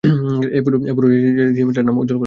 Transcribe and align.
এ 0.53 0.59
পুরো 0.61 1.07
রেজিমেন্টের 1.39 1.85
নাম 1.85 1.95
উজ্জ্বল 1.97 2.17
করেছে। 2.17 2.19